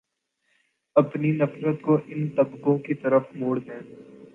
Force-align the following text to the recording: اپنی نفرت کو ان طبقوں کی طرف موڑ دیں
اپنی 0.95 1.31
نفرت 1.33 1.81
کو 1.81 1.97
ان 2.07 2.27
طبقوں 2.35 2.77
کی 2.79 2.93
طرف 2.95 3.23
موڑ 3.33 3.57
دیں 3.59 3.79